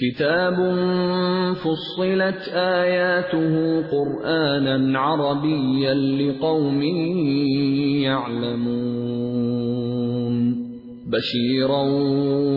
[0.00, 0.54] کتاب
[1.62, 6.82] فصلت آياته قرآنا عربيا لقوم
[8.02, 9.18] يعلمون
[11.06, 11.82] بشيرا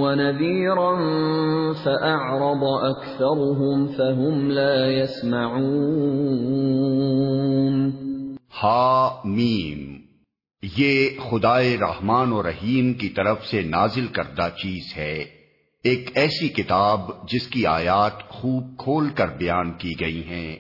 [0.02, 0.94] ونذيرا
[1.74, 5.92] فأعرض أكثرهم فهم لا يسمعون
[8.64, 9.82] ہا میم
[10.80, 10.96] یہ
[11.30, 15.41] خدائے رحمان و رحیم کی طرف سے نازل کردہ چیز ہے۔
[15.84, 17.00] ایک ایسی کتاب
[17.30, 20.60] جس کی آیات خوب کھول کر بیان کی گئی ہیں۔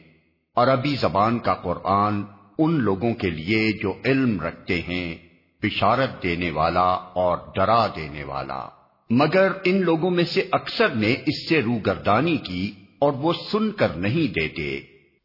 [0.55, 2.23] عربی زبان کا قرآن
[2.57, 5.15] ان لوگوں کے لیے جو علم رکھتے ہیں،
[5.63, 8.69] بشارت دینے والا اور ڈرا دینے والا۔
[9.09, 13.89] مگر ان لوگوں میں سے اکثر نے اس سے روگردانی کی اور وہ سن کر
[13.89, 14.90] نہیں دیتے۔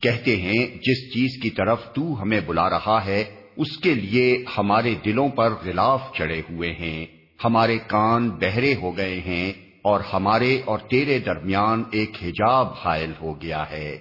[0.00, 3.24] کہتے ہیں، جس چیز کی طرف تو ہمیں بلا رہا ہے،
[3.56, 7.06] اس کے لیے ہمارے دلوں پر غلاف چڑھے ہوئے ہیں۔
[7.44, 13.42] ہمارے کان بہرے ہو گئے ہیں اور ہمارے اور تیرے درمیان ایک حجاب حائل ہو
[13.42, 13.98] گیا ہے۔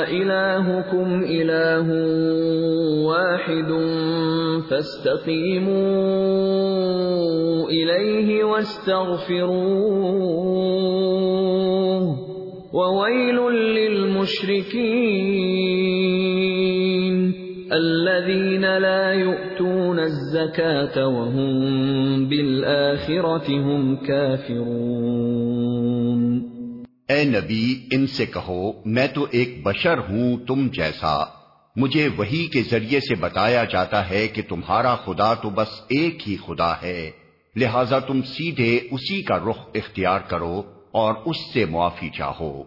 [0.08, 1.88] الهكم اله
[3.06, 3.72] واحد
[4.70, 5.72] فاستقيموا
[7.70, 9.52] اليه واستغفروه
[12.74, 14.82] وويل للمشركين
[17.74, 25.21] الذين لا يؤتون الزكاة وهم بالآخرة هم كافرون
[27.12, 31.24] اے نبی، ان سے کہو، میں تو ایک بشر ہوں، تم جیسا۔
[31.76, 36.38] مجھے وہی کے ذریعے سے بتایا جاتا ہے کہ تمہارا خدا تو بس ایک ہی
[36.48, 37.12] خدا ہے۔
[37.56, 42.64] لہذا تم سیدھے اسی کا رخ اختیار کرو اور اس سے معافی چاہو۔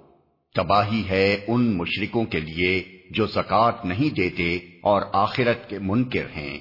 [0.54, 6.58] تباہی ہے ان مشرکوں کے لیے جو زکات نہیں دیتے اور آخرت کے منکر ہیں۔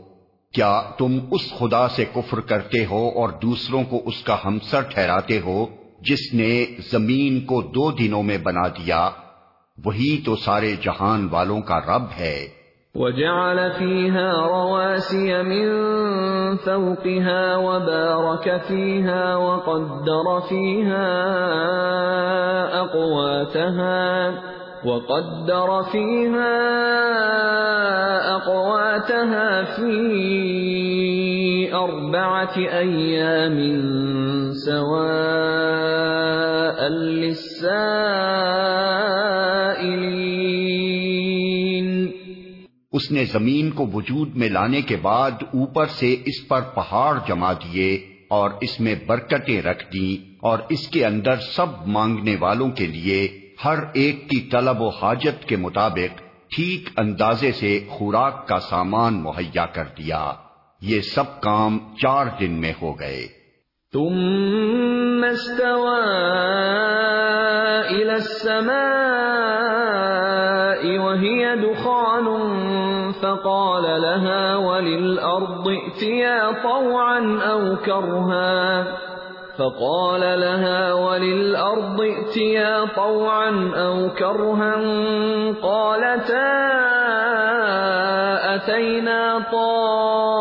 [0.54, 5.40] کیا تم اس خدا سے کفر کرتے ہو اور دوسروں کو اس کا ہمسر ٹھہراتے
[5.40, 5.66] ہو
[6.00, 9.10] جس نے زمین کو دو دنوں میں بنا دیا
[9.84, 12.46] وہی تو سارے جہان والوں کا رب ہے۔
[12.94, 15.66] وجعل فيها رواسي من
[16.64, 21.12] فوقها وبارك فيها وقدر فيها
[22.80, 24.32] أقواتها
[24.84, 26.58] وقدر فيها
[28.36, 33.58] أقواتها في أربعة أيام
[34.66, 38.79] سواء للسائلين
[43.00, 47.52] اس نے زمین کو وجود میں لانے کے بعد اوپر سے اس پر پہاڑ جما
[47.52, 47.94] دیے
[48.28, 53.28] اور اس میں برکتیں رکھ دیں اور اس کے اندر سب مانگنے والوں کے لیے
[53.64, 56.22] ہر ایک کی طلب و حاجت کے مطابق
[56.56, 60.32] ٹھیک اندازے سے خوراک کا سامان مہیا کر دیا۔
[60.80, 63.39] یہ سب کام چار دن میں ہو گئے۔
[63.92, 65.98] ثم استوى
[67.90, 68.70] إلى السماء
[70.98, 72.26] وهي دخان
[73.22, 78.84] فقال لها وللأرض ائتيا طوعا أو كرها
[79.58, 84.74] فقال لها وللأرض ائتيا طوعا أو كرها
[85.62, 86.50] قالتا
[88.54, 90.40] أتينا طائعين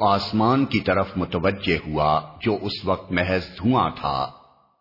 [0.00, 4.30] آسمان کی طرف متوجہ ہوا جو اس وقت محض دھواں تھا۔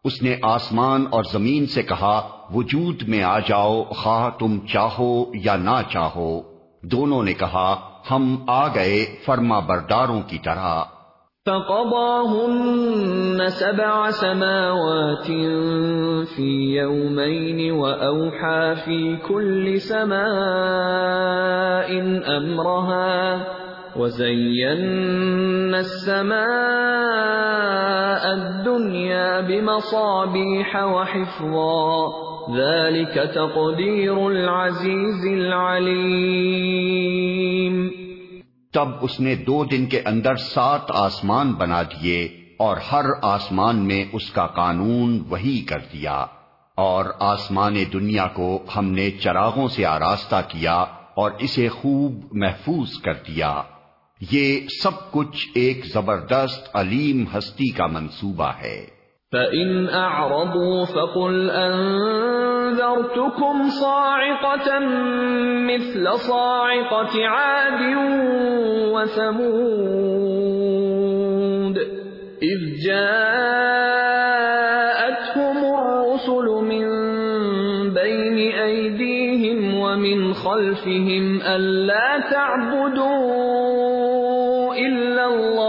[0.03, 5.55] اس نے آسمان اور زمین سے کہا، وجود میں آ جاؤ، خواہ تم چاہو یا
[5.55, 6.41] نہ چاہو۔
[6.83, 10.83] دونوں نے کہا، ہم آ گئے فرما برداروں کی طرح۔
[11.45, 15.31] فقضاهن سبع سماوات
[16.35, 23.37] في يومين وأوحى في كل سماء أمرها۔
[23.97, 26.37] وزينا السماء
[28.33, 31.87] الدنيا بمصابيح وحفظا
[32.57, 36.77] ذلك تقدير العزيز العليم
[38.73, 42.29] تب اس نے دو دن کے اندر سات آسمان بنا دیے
[42.59, 46.25] اور ہر آسمان میں اس کا قانون وہی کر دیا
[46.75, 50.85] اور آسمان دنیا کو ہم نے چراغوں سے آراستہ کیا
[51.15, 53.61] اور اسے خوب محفوظ کر دیا۔
[54.21, 58.85] یہ سب کچھ ایک زبردست علیم ہستی کا منصوبہ ہے۔
[59.31, 64.83] فَإِنْ أَعْرَضُوا فَقُلْ أَنذَرْتُكُمْ صَاعِقَةً
[65.65, 67.81] مِثْلَ صَاعِقَةِ عَادٍ
[68.93, 71.77] وَثَمُودَ
[72.41, 76.87] إِذْ جَاءَتْهُمُ الرُّسُلُ مِنْ
[77.89, 83.76] بَيْنِ أَيْدِيهِمْ وَمِنْ خَلْفِهِمْ أَلَّا تَعْبُدُوا
[84.77, 85.67] إِلَّا اللَّهَ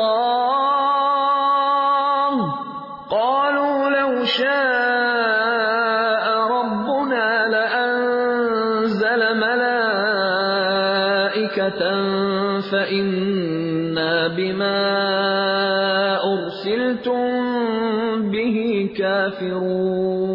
[3.11, 9.79] قَالُوا لَوْ شَاءَ رَبُّنَا لَأَنزَلَ مَلَائِكَةً
[12.71, 14.87] فَإِنَّا بِمَا
[16.33, 17.23] أُرْسِلْتُمْ
[18.31, 18.57] بِهِ
[18.99, 20.29] كَافِرُونَ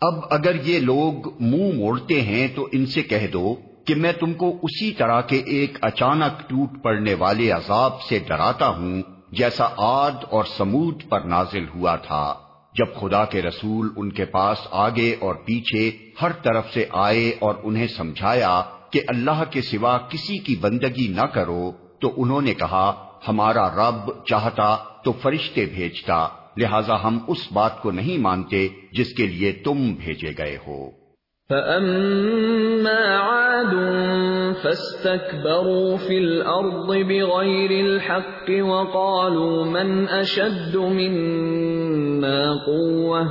[0.00, 3.56] اب اگر یہ لوگ منہ مو موڑتے ہیں تو ان سے کہہ دو
[3.86, 8.68] کہ میں تم کو اسی طرح کے ایک اچانک ٹوٹ پڑنے والے عذاب سے ڈراتا
[8.68, 9.02] ہوں
[9.32, 12.34] جیسا آد اور سمود پر نازل ہوا تھا۔
[12.74, 15.90] جب خدا کے رسول ان کے پاس آگے اور پیچھے
[16.22, 21.26] ہر طرف سے آئے اور انہیں سمجھایا کہ اللہ کے سوا کسی کی بندگی نہ
[21.26, 27.82] کرو، تو انہوں نے کہا، ہمارا رب چاہتا تو فرشتے بھیجتا، لہذا ہم اس بات
[27.82, 31.03] کو نہیں مانتے جس کے لیے تم بھیجے گئے ہو۔
[31.50, 33.74] فَأَمَّا عَادٌ
[34.64, 43.28] فَاسْتَكْبَرُوا فِي الْأَرْضِ بِغَيْرِ الْحَقِّ وَقَالُوا مَنْ أَشَدُّ مِنَّا قُوَّةً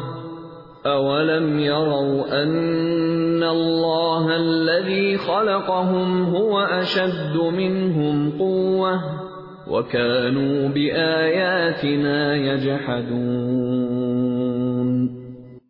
[0.85, 9.01] أَوَلَمْ يَرَوْا أَنَّ اللَّهَ الَّذِي خَلَقَهُمْ هُوَ أَشَدُّ مِنْهُمْ قُوَّةً
[9.67, 13.63] وَكَانُوا بِآيَاتِنَا يَجْحَدُونَ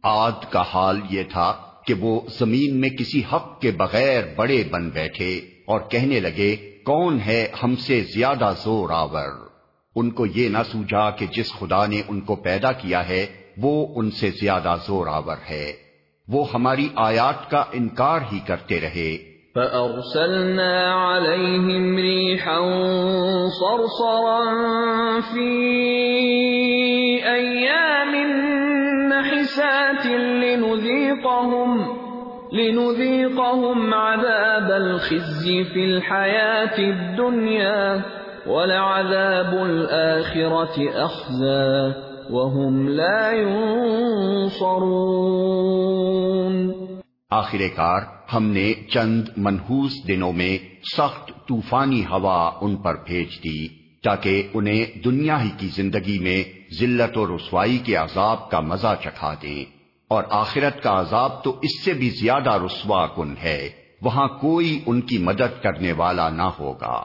[0.03, 4.89] آد کا حال یہ تھا کہ وہ زمین میں کسی حق کے بغیر بڑے بن
[4.89, 9.47] بیٹھے اور کہنے لگے، کون ہے ہم سے زیادہ زور آور؟
[9.95, 13.25] ان کو یہ نہ سوجا کہ جس خدا نے ان کو پیدا کیا ہے،
[13.57, 15.73] وہ ان سے زیادہ زور آور ہے۔
[16.27, 22.73] وہ ہماری آیات کا انکار ہی کرتے رہے۔ فَأَرْسَلْنَا عَلَيْهِمْ رِيحًا
[23.49, 24.59] صَرْصَرًا
[25.31, 25.49] فِي
[27.29, 28.43] أَيَّامٍ
[29.09, 31.82] نَحِسَاتٍ لِنُذِيقَهُمْ
[32.53, 37.97] لِنُذِيقَهُمْ عَذَابَ الْخِزْيِ فِي الْحَيَاةِ الدُّنْيَا
[38.45, 41.91] وَلَعَذَابُ الْآخِرَةِ أَخْزَى
[42.29, 44.73] وَهُمْ لَا يُنصَرُونَ
[47.29, 48.01] آخر کار،
[48.33, 50.57] ہم نے چند منحوس دنوں میں
[50.97, 53.67] سخت طوفانی ہوا ان پر بھیج دی
[54.03, 56.43] تاکہ انہیں دنیا ہی کی زندگی میں
[56.79, 61.85] ذلت و رسوائی کے عذاب کا مزہ چکھا دیں۔ اور آخرت کا عذاب تو اس
[61.85, 63.69] سے بھی زیادہ رسوا کن ہے،
[64.01, 67.03] وہاں کوئی ان کی مدد کرنے والا نہ ہوگا۔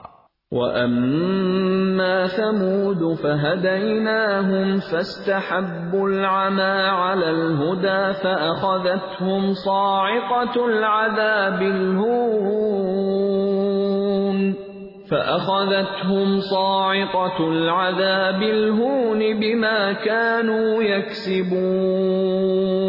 [0.51, 14.53] وَأَمَّا ثَمُودُ فَهَدَيْنَاهُمْ فَاسْتَحَبُّوا الْعَمَى عَلَى الْهُدَى فَأَخَذَتْهُمْ صَاعِقَةُ الْعَذَابِ الْهُونِ،
[15.09, 22.88] فَأَخَذَتْهُمْ صَاعِقَةُ الْعَذَابِ الْهُونِ بِمَا كَانُوا يَكْسِبُونَ۔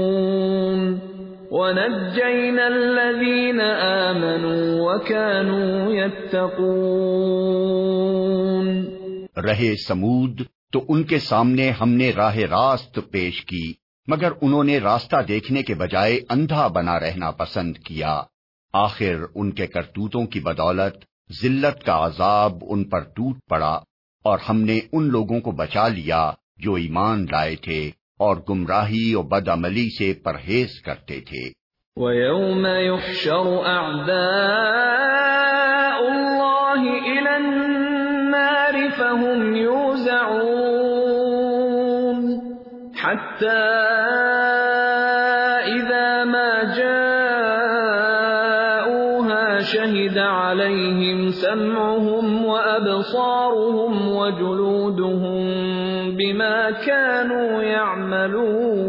[1.50, 8.84] ونجينا الذين آمنوا وكانوا يتقون
[9.36, 10.42] رہے سمود،
[10.72, 13.72] تو ان کے سامنے ہم نے راہ راست پیش کی،
[14.06, 18.22] مگر انہوں نے راستہ دیکھنے کے بجائے اندھا بنا رہنا پسند کیا۔
[18.72, 21.04] آخر ان کے کرتوتوں کی بدولت،
[21.42, 23.80] ذلت کا عذاب ان پر ٹوٹ پڑا،
[24.24, 27.90] اور ہم نے ان لوگوں کو بچا لیا جو ایمان لائے تھے۔
[28.20, 31.60] اور گمراہی اور بد عملی سے پرہیز کرتے تھے۔
[31.96, 34.10] وَيَوْمَ يُحْشَرُ أَعْدَاءُ
[36.12, 40.40] اللَّهِ إِلَى النَّارِ فَهُمْ يُوزَعُونَ
[43.02, 43.64] حَتَّى
[45.74, 47.20] إِذَا مَا جَاءُوهَا
[49.60, 54.59] شَهِدَ عَلَيْهِمْ سَمْعُهُمْ وَأَبْصَارُهُمْ وَجُلُودُهُمْ
[56.86, 58.80] كانوا يعملون۔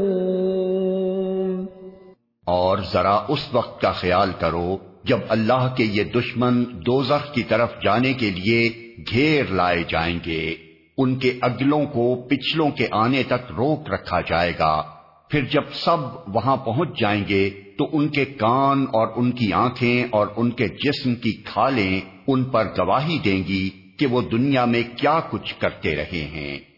[2.46, 7.72] اور ذرا اس وقت کا خیال کرو جب اللہ کے یہ دشمن دوزخ کی طرف
[7.84, 8.70] جانے کے لیے
[9.12, 10.56] گھیر لائے جائیں گے۔
[10.98, 14.82] ان کے اگلوں کو پچھلوں کے آنے تک روک رکھا جائے گا۔
[15.30, 20.04] پھر جب سب وہاں پہنچ جائیں گے تو ان کے کان اور ان کی آنکھیں
[20.10, 23.70] اور ان کے جسم کی کھالیں ان پر گواہی دیں گی
[24.00, 26.71] کہ وہ دنیا میں کیا کچھ کرتے رہے ہیں۔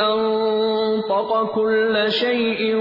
[0.00, 2.76] أنطق كل شيء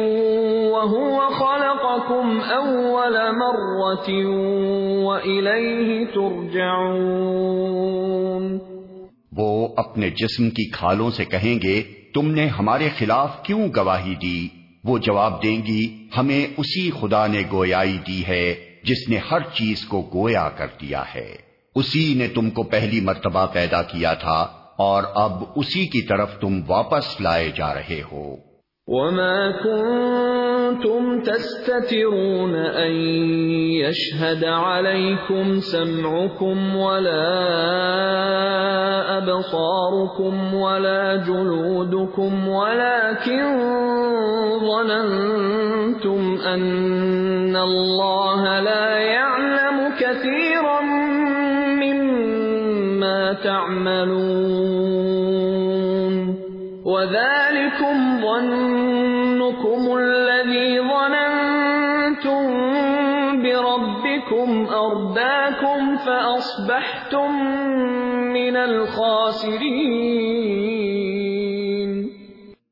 [0.71, 4.09] وهو خلقكم أول مرة
[5.05, 6.99] وإليه ترجعون.
[9.31, 14.47] وہ اپنے جسم کی کھالوں سے کہیں گے تم نے ہمارے خلاف کیوں گواہی دی؟
[14.83, 19.85] وہ جواب دیں گی، ہمیں اسی خدا نے گویائی دی ہے، جس نے ہر چیز
[19.85, 21.35] کو گویا کر دیا ہے۔
[21.75, 24.47] اسی نے تم کو پہلی مرتبہ پیدا کیا تھا،
[24.77, 28.35] اور اب اسی کی طرف تم واپس لائے جا رہے ہو۔
[28.87, 29.51] وما
[30.69, 32.91] كنتم تستترون أن
[33.81, 37.37] يشهد عليكم سمعكم ولا
[39.17, 43.43] أبصاركم ولا جلودكم ولكن
[44.59, 50.81] ظننتم أن الله لا يعلم كثيرا
[51.81, 54.79] مما تعملون
[56.85, 58.78] وذلكم ظنكم
[62.23, 67.31] ظننتم بربكم أرداكم فأصبحتم
[68.33, 69.69] من الخاسرين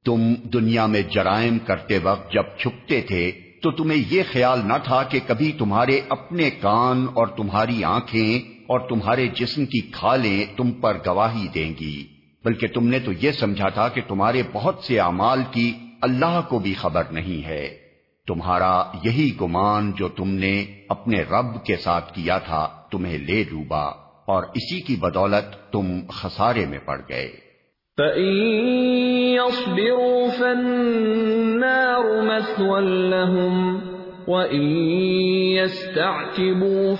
[0.06, 3.32] تم دنیا میں جرائم کرتے وقت جب چھپتے تھے
[3.63, 8.80] تو تمہیں یہ خیال نہ تھا کہ کبھی تمہارے اپنے کان اور تمہاری آنکھیں اور
[8.80, 12.08] تمہارے جسم کی کھالیں تم پر گواہی دیں گی،
[12.46, 16.60] بلکہ تم نے تو یہ سمجھا تھا کہ تمہارے بہت سے اعمال کی اللہ کو
[16.60, 17.87] بھی خبر نہیں ہے۔
[18.27, 23.91] تمہارا یہی گمان جو تم نے اپنے رب کے ساتھ کیا تھا تمہیں لے ڈوبا
[24.25, 27.48] اور اسی کی بدولت تم خسارے میں پڑ گئے۔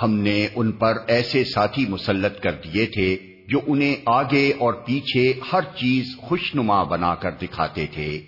[0.04, 5.34] ہم نے ان پر ایسے ساتھی مسلط کر دیے تھے جو انہیں آگے اور پیچھے
[5.54, 8.22] ہر چیز خوشنما بنا کر دکھاتے تھے۔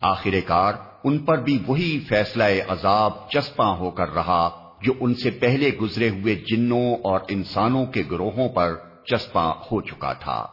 [0.00, 0.72] آخر کار
[1.04, 6.08] ان پر بھی وہی فیصلہ عذاب چسپاں ہو کر رہا۔ جو ان سے پہلے گزرے
[6.08, 10.46] ہوئے جنوں اور انسانوں کے گروہوں پر چسپاں ہو چکا تھا۔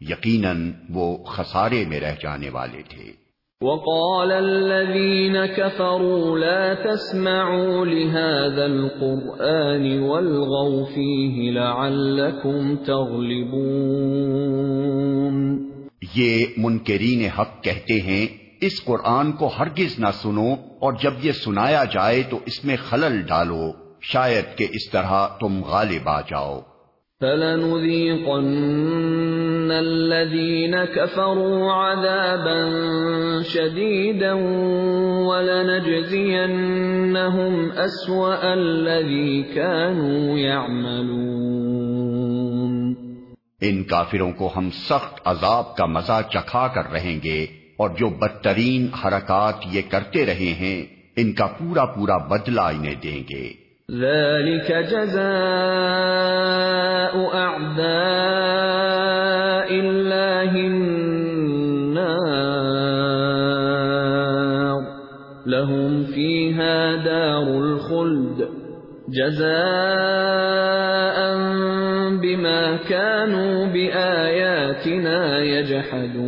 [0.00, 3.22] یقیناً وہ خسارے میں رہ جانے والے تھے۔
[3.60, 13.92] وقال الذين كفروا لا تسمعوا لهذا القرآن والغوا فيه لعلكم تغلبون۔
[16.16, 21.84] یہ منکرین حق کہتے ہیں اس قرآن کو ہرگز نہ سنو اور جب یہ سنایا
[21.84, 26.60] جائے تو اس میں خلل ڈالو شاید کہ اس طرح تم غالب آ جاؤ۔
[27.20, 34.36] فَلَنُذِيقَنَّ الَّذِينَ كَفَرُوا عَذَابًا شَدِيدًا
[35.26, 42.94] وَلَنَجْزِيَنَّهُمْ أَسْوَأَ الَّذِي كَانُوا يَعْمَلُونَ۔
[43.60, 48.86] ان کافروں کو ہم سخت عذاب کا مزہ چکھا کر رہیں گے۔ اور جو بدترین
[48.94, 50.86] حرکات یہ کرتے رہے ہیں،
[51.16, 53.62] ان کا پورا پورا بدلہ انہیں دیں گے۔
[53.92, 55.22] ذلك جزاء
[57.34, 58.02] اعداء
[59.74, 61.02] الله النار.
[65.46, 68.42] لهم فيها دار الخلد.
[69.08, 69.52] جزاء
[72.10, 76.21] بما كانوا بآياتنا يجحدون.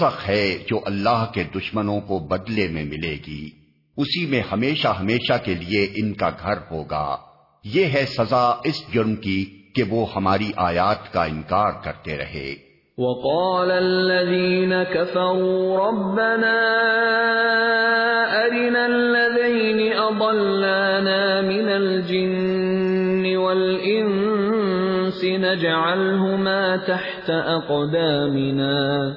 [0.00, 3.50] دوزخ ہے جو اللہ کے دشمنوں کو بدلے میں ملے گی۔
[3.96, 7.16] اسی میں ہمیشہ ہمیشہ کے لیے ان کا گھر ہوگا۔
[7.64, 12.54] یہ ہے سزا اس جرم کی کہ وہ ہماری آیات کا انکار کرتے رہے۔
[12.98, 16.54] وقال الذين كفروا ربنا
[18.32, 29.14] أرنا الذين أضلانا من الجن والإنس نجعلهما تحت أقدامنا۔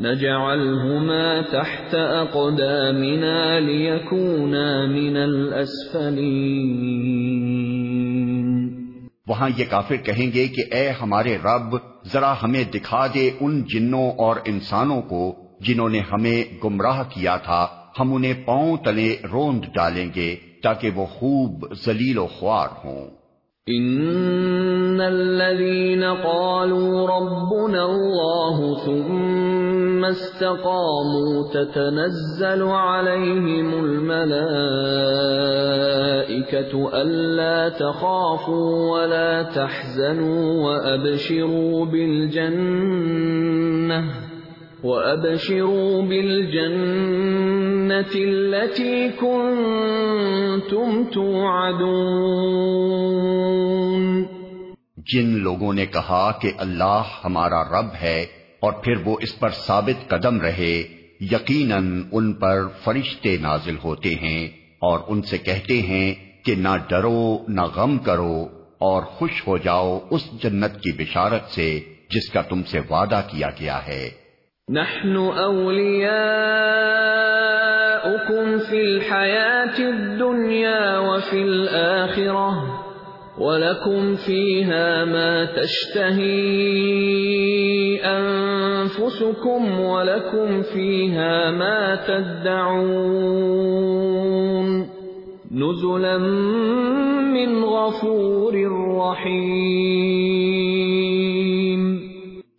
[0.00, 1.96] نجعلهما تحت
[2.30, 6.18] أقدامنا ليكونا من الأسفلين۔
[9.26, 11.76] وہاں یہ کافر کہیں گے کہ اے ہمارے رب
[12.12, 17.66] ذرا ہمیں دکھا دے ان جنوں اور انسانوں کو جنہوں نے ہمیں گمراہ کیا تھا۔
[18.00, 23.06] ہم انہیں پاؤں تلے روند ڈالیں گے تاکہ وہ خوب ذلیل و خوار ہوں۔
[23.66, 29.67] ان الذين قالوا ربنا الله ثم
[30.04, 34.20] استقاموا تتنزل عليهم الملائكه
[37.02, 43.08] الا تخافوا ولا تحزنوا وابشروا بالجنه
[44.84, 47.34] وَأَبْشِرُوا بِالْجَنَّةِ
[48.14, 51.98] الَّتِي كُنْتُمْ تُوعَدُونَ
[55.12, 58.18] جن لوگوں نے کہا کہ اللہ ہمارا رب ہے
[58.60, 60.82] اور پھر وہ اس پر ثابت قدم رہے،
[61.20, 64.48] یقیناً ان پر فرشتے نازل ہوتے ہیں
[64.80, 68.46] اور ان سے کہتے ہیں کہ نہ ڈرو، نہ غم کرو
[68.78, 73.48] اور خوش ہو جاؤ اس جنت کی بشارت سے جس کا تم سے وعدہ کیا
[73.60, 74.10] گیا ہے۔
[74.68, 76.18] نحن أولياؤكم
[78.58, 82.77] في الحياة الدنيا وفي الآخرة
[83.40, 86.38] ولكم فيها ما تشتهي
[88.04, 92.88] أنفسكم ولكم فيها ما تدعون
[95.52, 96.18] نزلا
[97.30, 98.52] من غفور
[98.98, 99.58] رحيم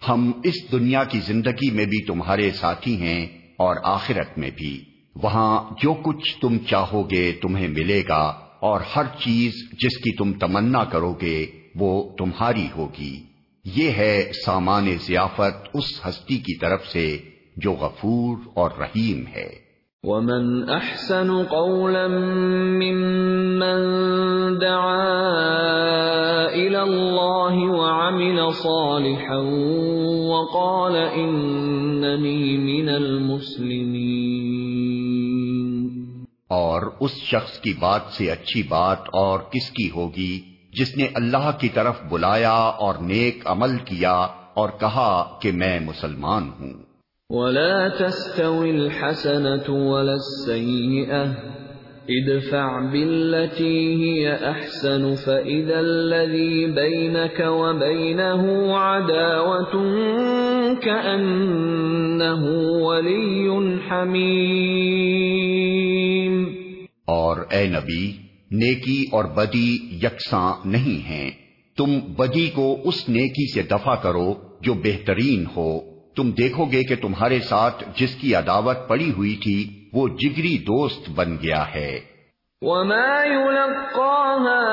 [0.10, 3.26] ہم اس دنیا کی زندگی میں بھی تمہارے ساتھی ہیں
[3.58, 4.84] اور آخرت میں بھی۔
[5.16, 10.34] وہاں جو کچھ تم چاہو گے تمہیں ملے گا۔ اور ہر چیز جس کی تم
[10.34, 11.46] تمنا کرو گے،
[11.76, 13.24] وہ تمہاری ہوگی۔
[13.66, 17.18] یہ ہے سامان ضیافت اس ہستی کی طرف سے
[17.58, 19.70] جو غفور اور رحیم ہے۔
[20.04, 23.82] ومن احسن قولا ممن
[24.62, 25.20] دعا
[26.52, 29.38] الى الله وعمل صالحا
[30.30, 33.89] وقال انني من المسلمين
[36.50, 40.42] اور اس شخص کی بات سے اچھی بات اور کس کی ہوگی
[40.74, 46.50] جس نے اللہ کی طرف بلایا اور نیک عمل کیا اور کہا کہ میں مسلمان
[46.60, 46.74] ہوں۔
[47.30, 51.26] ولا تستوي الحسنة ولا السيئة،
[52.08, 58.44] ادفع بالتي هي أحسن، فإذا الذي بينك وبينه
[58.78, 59.84] عداوة
[60.82, 63.50] كأنه ولي
[63.90, 65.00] حميم
[67.10, 68.12] اور اے نبی،
[68.52, 71.32] نیکی اور بدی یکساں نہیں ہیں۔
[71.78, 75.80] تم بدی کو اس نیکی سے دفع کرو جو بہترین ہو۔
[76.16, 81.10] تم دیکھو گے کہ تمہارے ساتھ جس کی عداوت پڑی ہوئی تھی، وہ جگری دوست
[81.10, 82.00] بن گیا ہے۔
[82.62, 84.64] وما يلقاها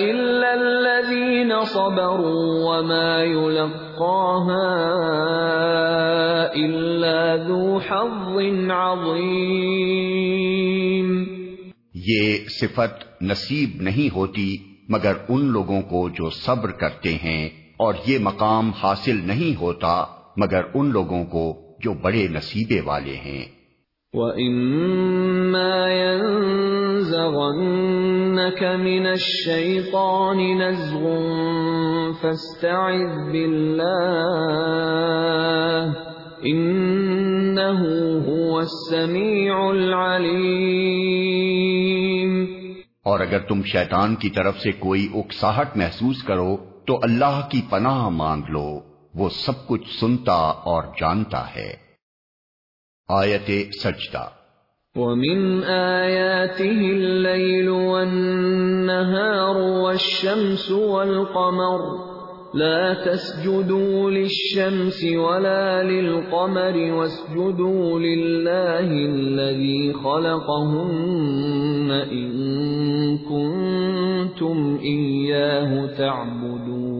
[0.00, 4.70] إلا الذين صبروا وما يلقاها
[6.54, 8.38] إلا ذو حظ
[8.70, 9.58] عظيم
[11.94, 14.56] یہ صفت نصیب نہیں ہوتی
[14.88, 20.04] مگر ان لوگوں کو جو صبر کرتے ہیں اور یہ مقام حاصل نہیں ہوتا
[20.36, 23.57] مگر ان لوگوں کو جو بڑے نصیبے والے ہیں۔
[24.14, 31.10] وَإِمَّا يَنزَغَنَّكَ مِنَ الشَّيْطَانِ نَزْغٌ
[32.20, 35.92] فَاسْتَعِذْ بِاللَّهِ
[36.52, 42.46] إِنَّهُ هُوَ السَّمِيعُ الْعَلِيمُ
[43.04, 48.08] اور اگر تم شیطان کی طرف سے کوئی اکساہٹ محسوس کرو، تو اللہ کی پناہ
[48.08, 48.80] مانگ لو،
[49.14, 51.87] وہ سب کچھ سنتا اور جانتا ہے۔
[53.08, 53.50] آیت
[53.82, 54.24] سجدہ۔
[54.96, 62.08] ومن آياته الليل والنهار والشمس والقمر
[62.54, 70.88] لا تسجدوا للشمس ولا للقمر واسجدوا لله الذي خلقهن
[72.12, 72.30] إن
[73.16, 76.97] كنتم إياه تعبدون۔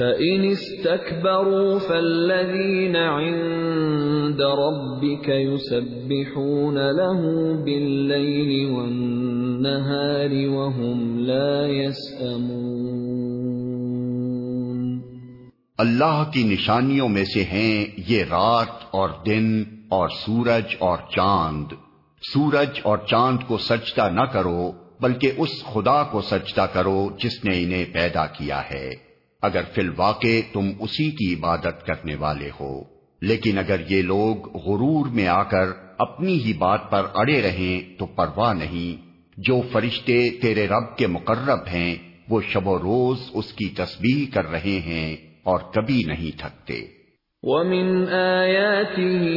[0.00, 7.22] فَإِنِ اسْتَكْبَرُوا فَالَّذِينَ عِندَ رَبِّكَ يُسَبِّحُونَ لَهُ
[7.64, 12.60] بِاللَّيْلِ وَالنَّهَارِ وَهُمْ لَا يَسْأَمُونَ
[15.78, 21.72] اللہ کی نشانیوں میں سے ہیں یہ رات اور دن اور سورج اور چاند۔
[22.34, 27.62] سورج اور چاند کو سجدہ نہ کرو، بلکہ اس خدا کو سجدہ کرو جس نے
[27.62, 29.09] انہیں پیدا کیا ہے۔
[29.42, 32.82] اگر فی الواقع تم اسی کی عبادت کرنے والے ہو۔
[33.20, 35.66] لیکن اگر یہ لوگ غرور میں آ کر
[35.98, 41.58] اپنی ہی بات پر اڑے رہیں تو پرواہ نہیں۔ جو فرشتے تیرے رب کے مقرب
[41.72, 41.94] ہیں،
[42.28, 46.86] وہ شب و روز اس کی تسبیح کر رہے ہیں اور کبھی نہیں تھکتے۔
[47.42, 49.30] وَمِنْ آيَاتِهِ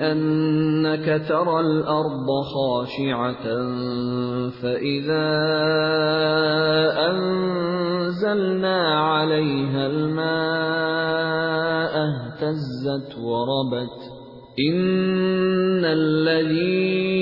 [0.00, 3.44] أَنَّكَ تَرَى الْأَرْضَ خَاشِعَةً
[4.62, 5.28] فَإِذَا
[7.10, 11.10] أَنزَلْنَا عَلَيْهَا الْمَاءَ
[12.08, 13.98] اهْتَزَّتْ وَرَبَتْ
[14.68, 17.20] إِنَّ الَّذِي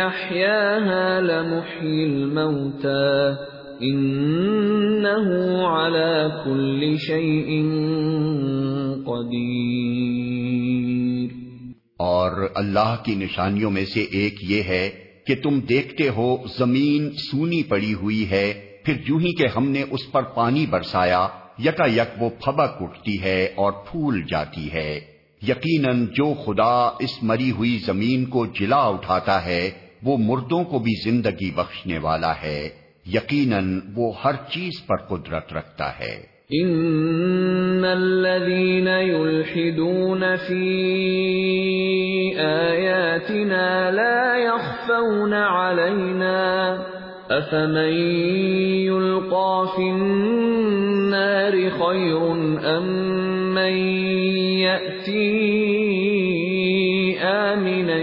[0.00, 3.36] أَحْيَاهَا لَمُحْيِي الْمَوْتَى
[3.82, 5.28] إِنَّهُ
[5.66, 7.50] عَلَى كُلِّ شَيْءٍ
[9.06, 10.17] قَدِيرٌ
[11.98, 14.90] اور اللہ کی نشانیوں میں سے ایک یہ ہے
[15.26, 19.82] کہ تم دیکھتے ہو زمین سونی پڑی ہوئی ہے، پھر جو ہی کہ ہم نے
[19.90, 25.00] اس پر پانی برسایا، یکا یک وہ پھبک اٹھتی ہے اور پھول جاتی ہے۔
[25.42, 29.70] یقیناً جو خدا اس مری ہوئی زمین کو جلا اٹھاتا ہے،
[30.02, 32.68] وہ مردوں کو بھی زندگی بخشنے والا ہے۔
[33.06, 40.64] یقیناً وہ ہر چیز پر قدرت رکھتا ہے۔ ان الذين يلحدون في
[42.40, 46.78] آياتنا لا يخفون علينا
[47.30, 47.92] افمن
[48.88, 52.32] يلقى في النار خير
[52.76, 52.86] ام
[53.54, 53.72] من
[54.64, 55.28] ياتي
[57.20, 58.02] امنا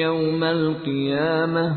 [0.00, 1.76] يوم القيامه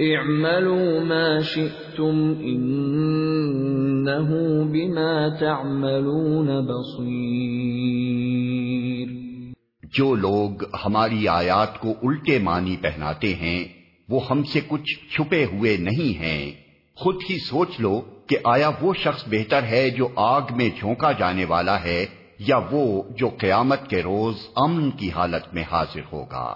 [0.00, 3.65] اعملوا ما شئتم ان
[4.08, 7.66] انه بما تعملون بصير۔
[9.82, 13.64] جو لوگ ہماری آیات کو الٹے معنی پہناتے ہیں،
[14.08, 16.52] وہ ہم سے کچھ چھپے ہوئے نہیں ہیں۔
[16.96, 21.44] خود ہی سوچ لو کہ آیا وہ شخص بہتر ہے جو آگ میں جھونکا جانے
[21.44, 22.06] والا ہے،
[22.38, 26.54] یا وہ جو قیامت کے روز امن کی حالت میں حاضر ہوگا۔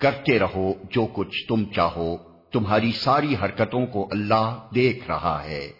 [0.00, 2.16] کرتے رہو جو کچھ تم چاہو،
[2.52, 5.79] تمہاری ساری حرکتوں کو اللہ دیکھ رہا ہے۔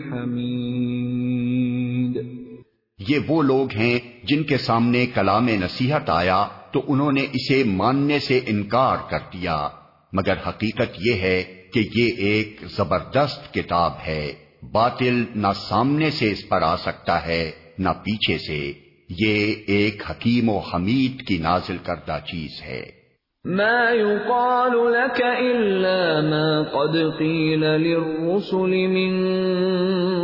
[3.11, 8.19] یہ وہ لوگ ہیں جن کے سامنے کلام نصیحت آیا تو انہوں نے اسے ماننے
[8.19, 9.69] سے انکار کر دیا۔
[10.13, 11.43] مگر حقیقت یہ ہے
[11.73, 14.33] کہ یہ ایک زبردست کتاب ہے۔
[14.71, 18.73] باطل نہ سامنے سے اس پر آ سکتا ہے، نہ پیچھے سے۔
[19.09, 23.01] یہ ایک حکیم و حمید کی نازل کردہ چیز ہے۔
[23.45, 29.27] ما يقال لك إلا ما قد قيل للرسل من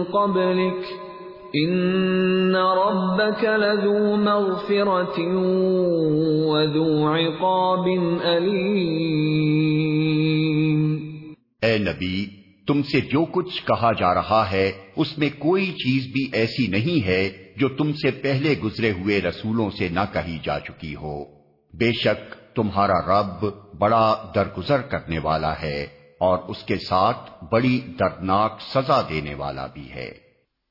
[0.04, 1.07] قبلك
[1.56, 5.24] إن ربك لذو مغفرة
[6.48, 7.86] وذو عقاب
[8.26, 9.18] أليم
[11.62, 12.26] اے نبی،
[12.68, 17.06] تم سے جو کچھ کہا جا رہا ہے، اس میں کوئی چیز بھی ایسی نہیں
[17.06, 21.24] ہے جو تم سے پہلے گزرے ہوئے رسولوں سے نہ کہی جا چکی ہو۔
[21.74, 23.46] بے شک، تمہارا رب
[23.78, 25.88] بڑا درگزر کرنے والا ہے
[26.20, 30.27] اور اس کے ساتھ بڑی دردناک سزا دینے والا بھی ہے۔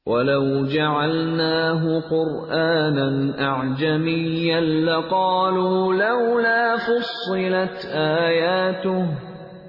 [0.06, 9.06] وَلَوْ جَعَلْنَاهُ قُرْآنًا أَعْجَمِيًّا لَقَالُوا لَوْلَا فُصِّلَتْ آيَاتُهُ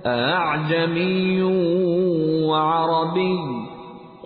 [0.05, 1.43] أَعْجَمِيٌّ
[2.45, 3.37] وَعَرَبِيٌّ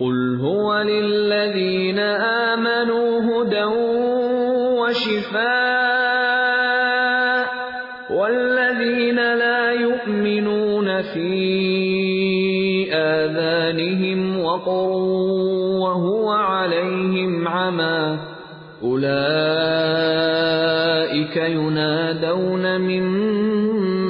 [0.00, 3.64] قُلْ هُوَ لِلَّذِينَ آمَنُوا هُدًى
[4.80, 6.22] وَشِفَاءٌ
[8.12, 11.32] والذين لا يؤمنون في
[12.92, 15.61] آذانهم وقر
[15.92, 18.18] وهو عليهم عمى
[18.82, 23.02] أولئك ينادون من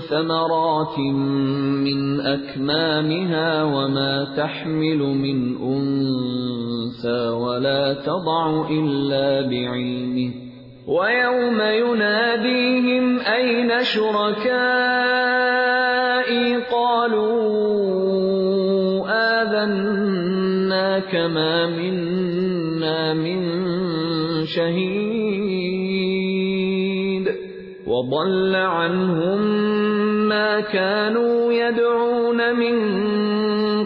[0.00, 0.98] ثمرات
[1.88, 10.51] من اكمامها وما تحمل من انثى ولا تضع الا بعلمه
[10.86, 14.56] وَيَوْمَ يُنَادِيهِمْ أَيْنَ شُرَكَائِي
[16.56, 17.22] قَالُوا
[19.42, 23.40] آذَنَّاكَ مَا مِنَّا مِن
[24.46, 25.62] شَهِيدٍ
[27.86, 29.40] وَضَلَّ عَنْهُمْ
[30.28, 32.76] مَا كَانُوا يَدْعُونَ مِن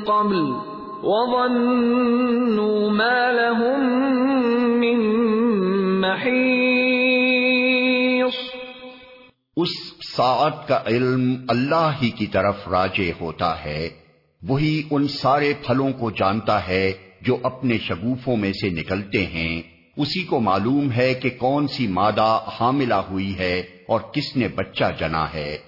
[0.01, 0.55] قَبْلُ
[1.05, 3.81] وَظَنُّوا مَا لَهُم
[4.81, 4.99] مِّن
[6.01, 6.56] مَّحِيصٍ
[9.67, 13.89] اس ساعت کا علم اللہ ہی کی طرف راجے ہوتا ہے،
[14.43, 19.63] وہی ان سارے پھلوں کو جانتا ہے جو اپنے شگوفوں میں سے نکلتے ہیں۔
[19.97, 24.85] اسی کو معلوم ہے کہ کون سی مادہ حاملہ ہوئی ہے اور کس نے بچہ
[24.99, 25.59] جنا ہے۔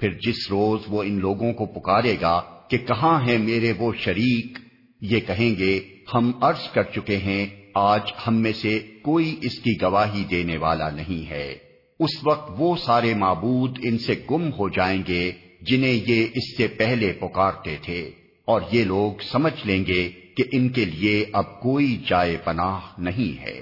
[0.00, 4.58] پھر جس روز وہ ان لوگوں کو پکارے گا کہ کہاں ہیں میرے وہ شریک،
[5.00, 5.80] یہ کہیں گے،
[6.14, 10.90] ہم عرض کر چکے ہیں، آج ہم میں سے کوئی اس کی گواہی دینے والا
[10.90, 11.69] نہیں ہے۔
[12.04, 15.32] اس وقت وہ سارے معبود ان سے گم ہو جائیں گے
[15.70, 18.10] جنہیں یہ اس سے پہلے پکارتے تھے،
[18.48, 23.42] اور یہ لوگ سمجھ لیں گے کہ ان کے لیے اب کوئی جائے پناہ نہیں
[23.42, 23.60] ہے۔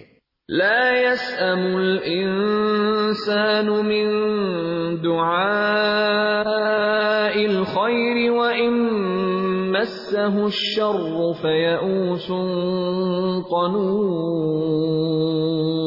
[0.48, 4.06] لا يسأم الإنسان من
[5.02, 6.54] دعاء
[7.40, 8.72] الخير وإن
[9.72, 12.28] مسه الشر فيئوس
[13.50, 15.77] قنوط.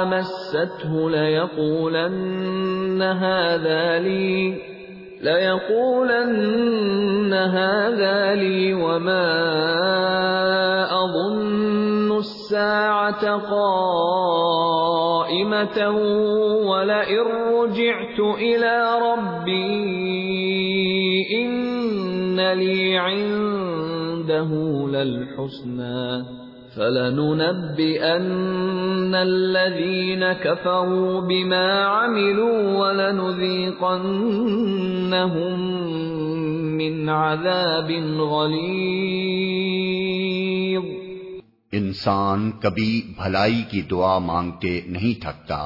[0.07, 4.55] مسته ليقولن هذا لي،
[5.23, 6.63] ليقولن
[7.35, 9.43] هذا لي وما
[11.03, 15.02] أظن الساعة قائمة
[16.67, 20.33] ولئن رجعت إلى ربي
[21.45, 24.51] إن لي عنده
[24.89, 26.43] للحسنى
[26.77, 28.15] فلننبئن
[29.15, 33.73] الذين كفروا بما عملوا ولنذيقنهم
[36.77, 39.43] من عذاب غليظ
[41.73, 45.57] انسان کبھی بھلائی کی دعا مانگتے نہیں تھکتا،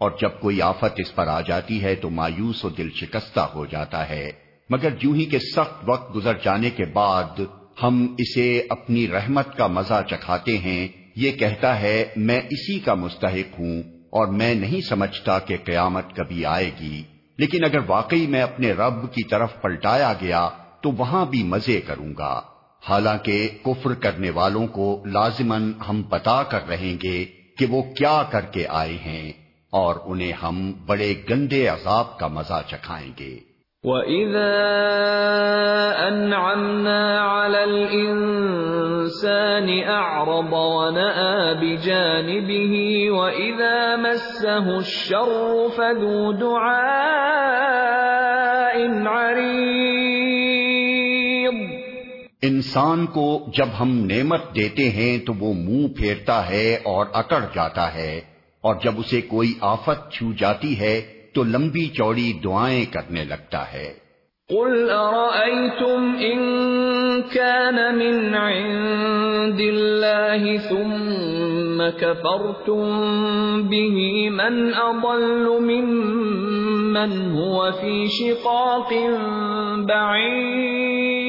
[0.00, 3.66] اور جب کوئی آفت اس پر آ جاتی ہے تو مایوس و دل شکستہ ہو
[3.66, 4.30] جاتا ہے۔
[4.70, 7.40] مگر جو ہی کے سخت وقت گزر جانے کے بعد
[7.82, 13.58] ہم اسے اپنی رحمت کا مزہ چکھاتے ہیں، یہ کہتا ہے، میں اسی کا مستحق
[13.58, 17.02] ہوں، اور میں نہیں سمجھتا کہ قیامت کبھی آئے گی۔
[17.38, 20.48] لیکن اگر واقعی میں اپنے رب کی طرف پلٹایا گیا،
[20.80, 22.40] تو وہاں بھی مزے کروں گا۔
[22.88, 27.24] حالانکہ کفر کرنے والوں کو لازمن ہم بتا کر رہیں گے
[27.58, 29.32] کہ وہ کیا کر کے آئے ہیں
[29.72, 33.38] اور انہیں ہم بڑے گندے عذاب کا مزہ چکھائیں گے۔
[33.84, 47.12] وَإِذَا أَنْعَمْنَا عَلَى الْإِنسَانِ أَعْرَضَ وَنَأَى بِجَانِبِهِ وَإِذَا مَسَّهُ الشَّرُّ فَذُو دُعَاءٍ
[49.06, 50.21] عَرِيضٍ
[52.46, 53.24] انسان کو
[53.56, 58.12] جب ہم نعمت دیتے ہیں تو وہ منہ پھیرتا ہے اور اکڑ جاتا ہے،
[58.64, 60.94] اور جب اسے کوئی آفت چھو جاتی ہے
[61.34, 63.88] تو لمبی چوڑی دعائیں کرنے لگتا ہے۔
[64.50, 66.40] قل ارأيتم ان
[67.32, 72.84] كان من عند الله ثم كفرتم
[73.68, 73.96] به
[74.30, 78.90] من اضل ممن هو في شقاق
[79.86, 81.21] بعيد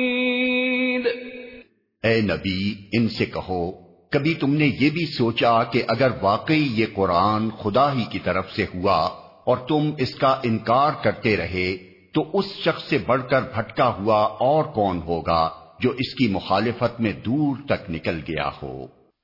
[2.04, 2.62] اے نبی،
[2.92, 3.64] ان سے کہو،
[4.12, 8.52] کبھی تم نے یہ بھی سوچا کہ اگر واقعی یہ قرآن خدا ہی کی طرف
[8.52, 8.98] سے ہوا
[9.46, 11.70] اور تم اس کا انکار کرتے رہے،
[12.14, 15.44] تو اس شخص سے بڑھ کر بھٹکا ہوا اور کون ہوگا
[15.80, 18.76] جو اس کی مخالفت میں دور تک نکل گیا ہو؟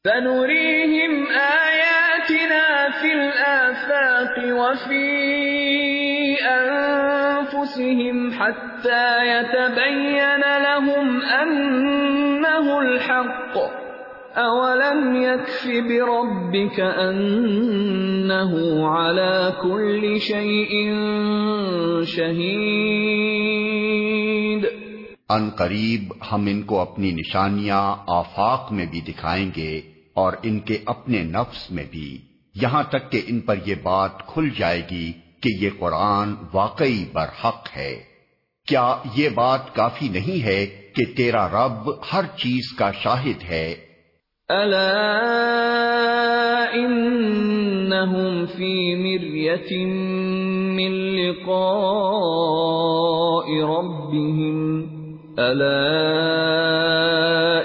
[0.06, 2.64] سنريهم آياتنا
[3.02, 5.08] في الآفاق وفي
[7.60, 13.80] أنفسهم حتى يتبين لهم أنه الحق.
[14.38, 18.52] اولم يكف بربك انه
[18.88, 20.94] على كل شيء
[22.04, 23.00] شهيد؟
[25.30, 29.82] ان قریب ہم ان کو اپنی نشانیاں آفاق میں بھی دکھائیں گے
[30.14, 32.18] اور ان کے اپنے نفس میں بھی،
[32.56, 37.78] یہاں تک کہ ان پر یہ بات کھل جائے گی کہ یہ قرآن واقعی برحق
[37.78, 38.04] ہے۔
[38.68, 43.76] کیا یہ بات کافی نہیں ہے کہ تیرا رب ہر چیز کا شاہد ہے؟
[44.50, 44.96] ألا
[46.74, 49.86] إنهم في مرية
[50.76, 51.88] من لقاء
[53.64, 54.58] ربهم
[55.40, 55.86] ألا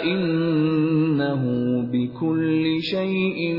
[0.05, 1.43] إنه
[1.93, 3.55] بكل شيء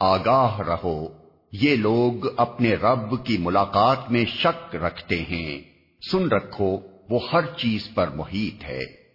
[0.00, 1.08] آگاہ رہو۔
[1.52, 5.62] یہ لوگ اپنے رب کی ملاقات میں شک رکھتے ہیں۔
[6.10, 6.78] سن رکھو،
[7.10, 9.05] وہ ہر چیز پر محیط ہے۔